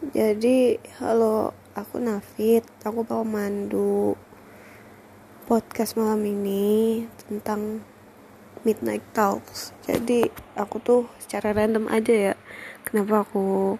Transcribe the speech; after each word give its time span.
Jadi, 0.00 0.80
halo, 0.96 1.52
aku 1.76 2.00
Nafit. 2.00 2.64
Aku 2.88 3.04
bawa 3.04 3.20
mandu 3.20 4.16
podcast 5.44 5.92
malam 5.92 6.24
ini 6.24 7.04
tentang 7.28 7.84
Midnight 8.64 9.04
Talks. 9.12 9.76
Jadi, 9.84 10.24
aku 10.56 10.80
tuh 10.80 11.04
secara 11.20 11.52
random 11.52 11.84
aja 11.92 12.32
ya. 12.32 12.34
Kenapa 12.80 13.28
aku 13.28 13.76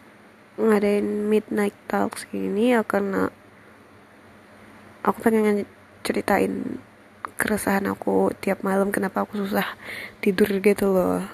ngadain 0.61 1.25
Midnight 1.25 1.73
Talks 1.89 2.29
ini 2.37 2.77
ya 2.77 2.85
karena 2.85 3.33
aku 5.01 5.25
pengen 5.25 5.65
ceritain 6.05 6.85
keresahan 7.41 7.89
aku 7.89 8.29
tiap 8.45 8.61
malam 8.61 8.93
kenapa 8.93 9.25
aku 9.25 9.41
susah 9.41 9.73
tidur 10.21 10.53
gitu 10.61 10.85
loh. 10.85 11.25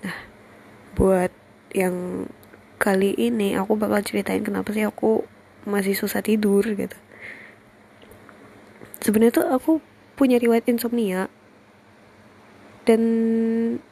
Nah, 0.00 0.16
buat 0.96 1.28
yang 1.76 2.24
kali 2.78 3.12
ini 3.18 3.58
aku 3.58 3.74
bakal 3.74 4.00
ceritain 4.06 4.46
kenapa 4.46 4.70
sih 4.70 4.86
aku 4.86 5.26
masih 5.66 5.98
susah 5.98 6.22
tidur 6.22 6.64
gitu. 6.64 6.96
Sebenarnya 9.02 9.34
tuh 9.34 9.46
aku 9.50 9.72
punya 10.14 10.38
riwayat 10.38 10.66
insomnia. 10.70 11.26
Dan 12.88 13.02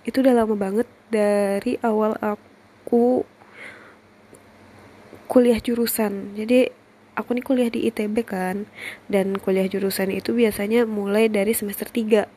itu 0.09 0.25
udah 0.25 0.33
lama 0.33 0.57
banget 0.57 0.89
dari 1.13 1.77
awal 1.85 2.17
aku 2.23 3.29
kuliah 5.29 5.61
jurusan. 5.61 6.33
Jadi 6.33 6.87
aku 7.17 7.33
nih 7.33 7.45
kuliah 7.45 7.71
di 7.73 7.89
ITB 7.89 8.17
kan 8.29 8.69
dan 9.09 9.41
kuliah 9.41 9.65
jurusan 9.67 10.13
itu 10.13 10.37
biasanya 10.37 10.85
mulai 10.85 11.33
dari 11.33 11.57
semester 11.57 11.89
3 11.89 12.29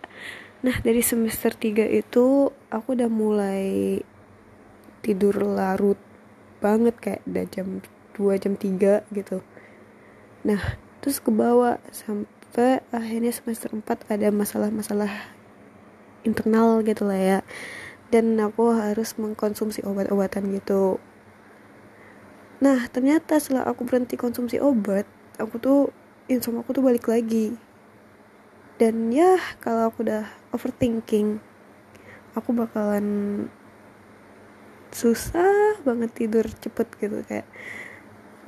nah 0.64 0.76
dari 0.80 1.04
semester 1.04 1.52
3 1.52 1.88
itu 1.92 2.52
aku 2.72 2.88
udah 2.96 3.12
mulai 3.12 4.00
tidur 5.04 5.36
larut 5.44 6.00
banget 6.60 6.96
kayak 7.00 7.22
udah 7.28 7.46
jam 7.50 7.68
2 8.16 8.36
jam 8.40 8.54
3 8.56 9.04
gitu. 9.16 9.44
Nah 10.44 10.62
terus 11.00 11.24
ke 11.24 11.32
bawah 11.32 11.80
sampai 11.92 12.84
akhirnya 12.92 13.32
semester 13.32 13.72
4 13.72 13.84
ada 14.12 14.28
masalah-masalah 14.32 15.12
internal 16.28 16.84
gitu 16.84 17.08
lah 17.08 17.20
ya. 17.20 17.40
Dan 18.10 18.36
aku 18.42 18.74
harus 18.76 19.16
mengkonsumsi 19.16 19.86
obat-obatan 19.88 20.52
gitu. 20.54 21.00
Nah 22.60 22.86
ternyata 22.92 23.40
setelah 23.40 23.68
aku 23.72 23.88
berhenti 23.88 24.20
konsumsi 24.20 24.60
obat 24.60 25.08
aku 25.40 25.56
tuh 25.58 25.80
insomnia 26.28 26.62
aku 26.62 26.76
tuh 26.76 26.84
balik 26.84 27.08
lagi. 27.08 27.56
Dan 28.80 29.12
ya 29.12 29.40
kalau 29.60 29.92
aku 29.92 30.04
udah 30.08 30.28
overthinking 30.52 31.40
aku 32.38 32.56
bakalan 32.56 33.06
susah 34.90 35.78
banget 35.86 36.12
tidur 36.14 36.46
cepet 36.50 36.88
gitu 36.98 37.22
kayak 37.26 37.48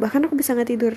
bahkan 0.01 0.25
aku 0.25 0.33
bisa 0.33 0.57
nggak 0.57 0.71
tidur. 0.71 0.93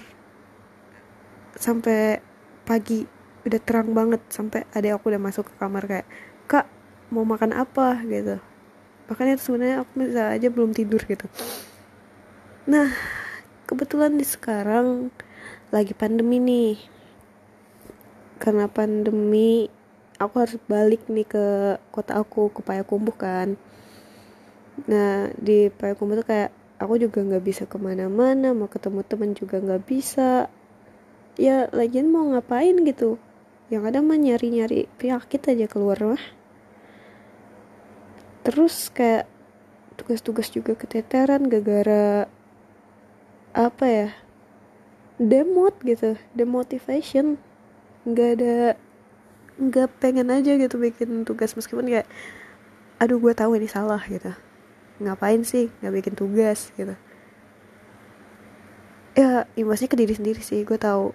Sampai 1.55 2.25
pagi 2.65 3.05
udah 3.45 3.61
terang 3.61 3.93
banget 3.93 4.25
sampai 4.33 4.65
ada 4.73 4.97
aku 4.97 5.13
udah 5.13 5.21
masuk 5.21 5.53
ke 5.53 5.55
kamar 5.61 5.85
kayak 5.85 6.09
kak 6.49 6.67
mau 7.13 7.29
makan 7.29 7.53
apa? 7.53 8.01
gitu. 8.09 8.41
Bahkan 9.05 9.37
itu 9.37 9.53
sebenarnya 9.53 9.85
aku 9.85 9.91
bisa 10.01 10.33
aja 10.33 10.49
belum 10.49 10.73
tidur 10.73 11.05
gitu. 11.05 11.29
Nah 12.65 12.89
kebetulan 13.69 14.17
di 14.17 14.25
sekarang 14.25 15.13
lagi 15.69 15.93
pandemi 15.93 16.41
nih. 16.41 16.77
Karena 18.41 18.67
pandemi 18.67 19.69
aku 20.17 20.35
harus 20.41 20.57
balik 20.65 21.05
nih 21.13 21.29
ke 21.29 21.47
kota 21.93 22.17
aku 22.17 22.49
ke 22.51 22.61
Payakumbuh 22.65 23.15
kan 23.15 23.61
nah 24.91 25.31
di 25.39 25.71
Payakumbuh 25.71 26.21
tuh 26.23 26.27
kayak 26.27 26.51
aku 26.83 26.99
juga 26.99 27.23
nggak 27.23 27.45
bisa 27.45 27.63
ke 27.65 27.79
mana-mana 27.79 28.53
mau 28.53 28.67
ketemu 28.67 29.01
temen 29.07 29.31
juga 29.33 29.63
nggak 29.63 29.83
bisa. 29.87 30.51
Ya 31.35 31.67
lagian 31.75 32.11
mau 32.11 32.27
ngapain 32.31 32.79
gitu? 32.87 33.19
Yang 33.71 33.83
ada 33.91 33.99
mah 34.05 34.19
nyari-nyari 34.19 34.87
penyakit 35.01 35.41
aja 35.51 35.67
keluar 35.67 35.99
mah. 36.03 36.25
Terus 38.45 38.93
kayak 38.93 39.27
tugas-tugas 39.97 40.53
juga 40.53 40.77
keteteran 40.77 41.49
gara-gara 41.49 42.29
apa 43.55 43.87
ya? 43.87 44.09
Demot 45.19 45.75
gitu 45.83 46.19
demotivation. 46.35 47.39
Nggak 48.05 48.31
ada 48.39 48.57
nggak 49.55 49.89
pengen 50.03 50.35
aja 50.35 50.59
gitu 50.59 50.83
bikin 50.83 51.23
tugas 51.23 51.55
meskipun 51.55 51.87
kayak 51.87 52.11
aduh 52.99 53.23
gue 53.23 53.31
tahu 53.39 53.55
ini 53.55 53.71
salah 53.71 54.03
gitu 54.11 54.35
ngapain 55.03 55.43
sih? 55.43 55.71
Nggak 55.83 55.95
bikin 56.03 56.15
tugas 56.15 56.71
gitu. 56.75 56.95
Ya 59.15 59.47
imbasnya 59.55 59.87
ke 59.87 59.97
diri 59.99 60.15
sendiri 60.15 60.43
sih 60.43 60.67
gue 60.67 60.79
tahu. 60.79 61.15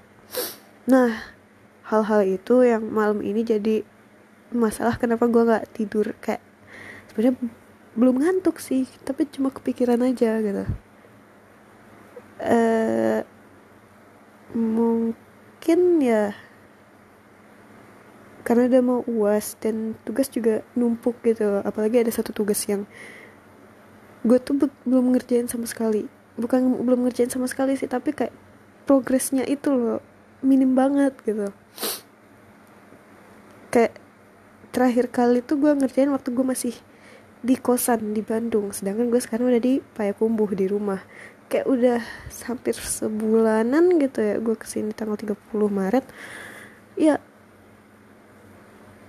Nah 0.87 1.35
hal-hal 1.87 2.21
itu 2.23 2.63
yang 2.63 2.87
malam 2.87 3.19
ini 3.19 3.43
jadi 3.43 3.83
masalah 4.55 4.95
kenapa 4.95 5.27
gue 5.27 5.43
nggak 5.43 5.65
tidur. 5.75 6.15
Kayak 6.23 6.43
sebenarnya 7.11 7.35
belum 7.99 8.15
ngantuk 8.21 8.61
sih 8.63 8.87
tapi 9.03 9.27
cuma 9.27 9.51
kepikiran 9.51 9.99
aja 10.05 10.39
gitu. 10.39 10.63
Uh, 12.39 13.19
mungkin 14.55 15.99
ya 15.99 16.31
karena 18.47 18.65
udah 18.65 18.81
mau 18.81 18.99
uas 19.05 19.59
dan 19.61 19.93
tugas 20.07 20.31
juga 20.31 20.63
numpuk 20.73 21.19
gitu. 21.21 21.61
Apalagi 21.61 22.01
ada 22.01 22.09
satu 22.09 22.33
tugas 22.33 22.63
yang 22.65 22.87
gue 24.23 24.37
tuh 24.41 24.67
belum 24.83 25.15
ngerjain 25.15 25.47
sama 25.47 25.65
sekali. 25.69 26.07
Bukan 26.39 26.83
belum 26.83 27.07
ngerjain 27.07 27.31
sama 27.31 27.47
sekali 27.47 27.75
sih 27.75 27.87
tapi 27.87 28.15
kayak 28.15 28.35
progresnya 28.87 29.43
itu 29.47 29.71
loh 29.71 30.01
minim 30.43 30.75
banget 30.75 31.15
gitu. 31.23 31.51
Kayak 33.69 33.93
terakhir 34.73 35.05
kali 35.11 35.39
tuh 35.43 35.59
gue 35.59 35.71
ngerjain 35.71 36.09
waktu 36.11 36.29
gue 36.31 36.45
masih 36.45 36.75
di 37.39 37.55
kosan 37.55 38.11
di 38.11 38.19
Bandung 38.19 38.75
sedangkan 38.75 39.07
gue 39.07 39.21
sekarang 39.23 39.47
udah 39.51 39.61
di 39.63 39.79
Payakumbuh 39.79 40.51
di 40.55 40.65
rumah. 40.67 40.99
Kayak 41.49 41.65
udah 41.65 41.99
hampir 42.45 42.77
sebulanan 42.77 43.97
gitu 43.97 44.19
ya 44.21 44.35
gue 44.37 44.55
ke 44.55 44.67
sini 44.67 44.91
tanggal 44.91 45.15
30 45.15 45.37
Maret. 45.55 46.05
Ya 46.99 47.23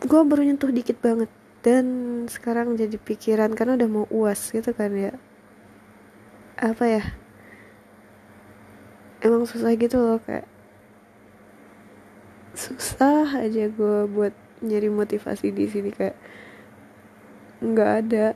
gue 0.00 0.20
baru 0.24 0.42
nyentuh 0.46 0.72
dikit 0.72 0.96
banget 1.02 1.28
dan 1.60 1.84
sekarang 2.24 2.72
jadi 2.72 2.96
pikiran 2.96 3.52
karena 3.52 3.76
udah 3.76 3.88
mau 3.88 4.06
uas 4.08 4.48
gitu 4.48 4.72
kan 4.72 4.92
ya. 4.96 5.12
Apa 6.56 6.84
ya? 6.88 7.04
Emang 9.20 9.44
susah 9.44 9.76
gitu 9.76 10.00
loh 10.00 10.20
kayak 10.24 10.48
susah 12.56 13.44
aja 13.44 13.68
gue 13.70 13.98
buat 14.10 14.34
nyari 14.64 14.88
motivasi 14.88 15.52
di 15.52 15.68
sini 15.68 15.92
kayak 15.92 16.16
nggak 17.60 17.90
ada. 18.04 18.26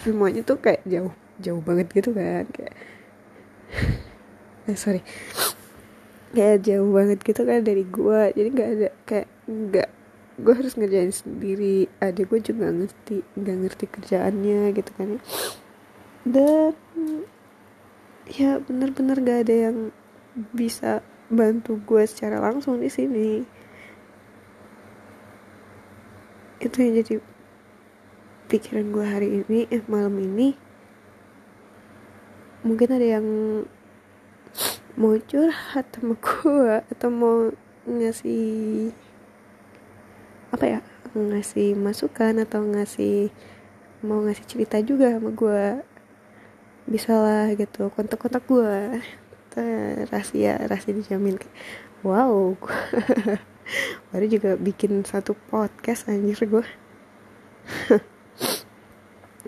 Semuanya 0.00 0.40
tuh 0.40 0.56
kayak 0.56 0.80
jauh 0.88 1.12
jauh 1.36 1.60
banget 1.60 1.92
gitu 1.92 2.16
kan 2.16 2.48
kayak 2.48 2.74
eh, 4.72 4.76
sorry. 4.80 5.04
Kayak 6.32 6.64
jauh 6.64 6.88
banget 6.96 7.20
gitu 7.20 7.44
kan 7.44 7.60
dari 7.60 7.84
gue 7.84 8.20
jadi 8.32 8.48
nggak 8.48 8.70
ada 8.72 8.88
kayak 9.04 9.28
nggak 9.44 9.90
gue 10.34 10.54
harus 10.54 10.74
ngerjain 10.74 11.14
sendiri 11.14 11.86
adik 12.02 12.26
gue 12.34 12.40
juga 12.42 12.74
ngerti 12.74 13.22
nggak 13.38 13.56
ngerti 13.64 13.84
kerjaannya 13.86 14.74
gitu 14.74 14.90
kan 14.98 15.08
ya. 15.14 15.20
dan 16.26 16.74
ya 18.26 18.50
bener-bener 18.58 19.20
gak 19.20 19.40
ada 19.46 19.54
yang 19.70 19.76
bisa 20.50 21.04
bantu 21.30 21.78
gue 21.86 22.02
secara 22.08 22.42
langsung 22.42 22.82
di 22.82 22.90
sini 22.90 23.44
itu 26.58 26.76
yang 26.80 26.92
jadi 27.04 27.14
pikiran 28.48 28.90
gue 28.90 29.06
hari 29.06 29.28
ini 29.44 29.68
eh 29.68 29.84
malam 29.86 30.16
ini 30.18 30.56
mungkin 32.64 32.88
ada 32.90 33.06
yang 33.20 33.26
mau 34.96 35.14
curhat 35.20 35.86
sama 35.92 36.16
gue 36.16 36.74
atau 36.88 37.08
mau 37.12 37.52
ngasih 37.84 38.90
apa 40.54 40.78
ya 40.78 40.80
ngasih 41.18 41.74
masukan 41.74 42.38
atau 42.46 42.62
ngasih 42.62 43.34
mau 44.06 44.22
ngasih 44.22 44.46
cerita 44.46 44.78
juga 44.78 45.10
sama 45.10 45.34
gue 45.34 45.82
bisa 46.86 47.18
lah 47.18 47.50
gitu 47.58 47.90
kontak-kontak 47.90 48.46
gue 48.46 49.02
rahasia 50.10 50.62
rahasia 50.66 50.94
dijamin. 50.94 51.42
Wow. 52.06 52.54
Baru 54.14 54.26
juga 54.30 54.54
bikin 54.54 55.02
satu 55.02 55.34
podcast 55.50 56.06
anjir 56.06 56.38
gue 56.46 56.66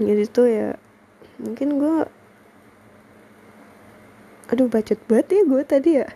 jadi 0.06 0.24
tuh 0.26 0.48
ya 0.48 0.68
mungkin 1.36 1.76
gue 1.76 1.96
aduh 4.48 4.72
bacot 4.72 4.96
banget 5.06 5.26
ya 5.30 5.42
gue 5.46 5.62
tadi 5.62 5.90
ya. 6.02 6.08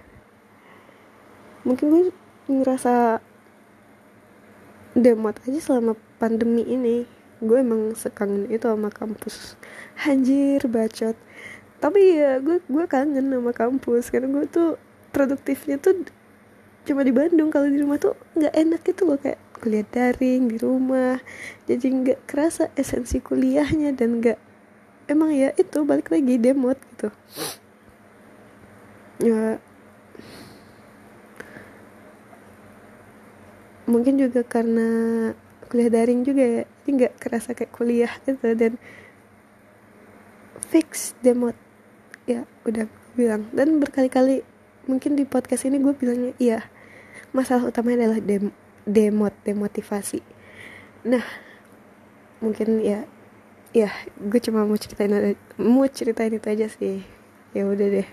Mungkin 1.62 1.86
gue 1.92 2.02
ngerasa 2.48 3.20
demot 4.94 5.36
aja 5.46 5.60
selama 5.60 5.94
pandemi 6.18 6.66
ini. 6.66 7.06
Gue 7.40 7.64
emang 7.64 7.96
sekangen 7.96 8.50
itu 8.52 8.68
sama 8.68 8.92
kampus. 8.92 9.56
Anjir 10.04 10.60
bacot. 10.68 11.16
Tapi 11.80 12.00
ya 12.20 12.36
gue 12.42 12.60
gue 12.60 12.84
kangen 12.84 13.32
sama 13.32 13.52
kampus. 13.56 14.12
Karena 14.12 14.28
gue 14.28 14.44
tuh 14.50 14.76
produktifnya 15.14 15.80
tuh 15.80 16.04
cuma 16.84 17.00
di 17.06 17.12
Bandung. 17.14 17.48
Kalau 17.48 17.68
di 17.68 17.80
rumah 17.80 17.96
tuh 17.96 18.18
nggak 18.36 18.54
enak 18.54 18.80
gitu 18.84 19.08
loh. 19.08 19.16
Kayak 19.16 19.40
kuliah 19.56 19.86
daring 19.88 20.52
di 20.52 20.56
rumah. 20.60 21.16
Jadi 21.64 21.86
nggak 21.88 22.20
kerasa 22.28 22.68
esensi 22.76 23.24
kuliahnya. 23.24 23.96
Dan 23.96 24.20
nggak 24.20 24.38
emang 25.08 25.32
ya 25.32 25.56
itu 25.56 25.80
balik 25.88 26.12
lagi 26.12 26.36
demot 26.36 26.76
gitu. 26.92 27.08
Ya 29.20 29.60
mungkin 33.90 34.22
juga 34.22 34.46
karena 34.46 34.88
kuliah 35.66 35.90
daring 35.90 36.22
juga 36.22 36.42
ya. 36.46 36.62
Jadi 36.64 36.90
nggak 36.94 37.14
kerasa 37.18 37.50
kayak 37.52 37.74
kuliah 37.74 38.12
gitu. 38.22 38.46
Dan 38.54 38.78
fix 40.70 41.18
demot 41.20 41.58
ya 42.30 42.46
udah 42.62 42.86
bilang. 43.18 43.50
Dan 43.50 43.82
berkali-kali 43.82 44.46
mungkin 44.86 45.18
di 45.18 45.26
podcast 45.26 45.66
ini 45.66 45.82
gue 45.82 45.92
bilangnya 45.92 46.32
iya. 46.38 46.70
Masalah 47.34 47.66
utamanya 47.66 48.06
adalah 48.06 48.22
dem 48.22 48.54
demot 48.86 49.34
demotivasi. 49.42 50.22
Nah 51.06 51.26
mungkin 52.40 52.80
ya 52.80 53.04
ya 53.70 53.92
gue 54.16 54.40
cuma 54.40 54.64
mau 54.64 54.74
ceritain 54.74 55.36
mau 55.58 55.86
ceritain 55.90 56.32
itu 56.34 56.46
aja 56.46 56.66
sih. 56.70 57.02
Ya 57.50 57.66
udah 57.66 57.86
deh. 57.90 58.08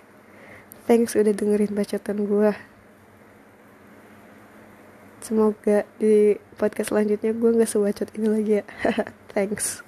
Thanks 0.90 1.14
udah 1.14 1.34
dengerin 1.34 1.78
bacotan 1.78 2.26
gue 2.26 2.52
semoga 5.28 5.84
di 6.00 6.40
podcast 6.56 6.96
selanjutnya 6.96 7.36
gue 7.36 7.50
nggak 7.60 7.68
sebacot 7.68 8.08
ini 8.16 8.28
lagi 8.32 8.54
ya. 8.64 8.66
Thanks 9.36 9.87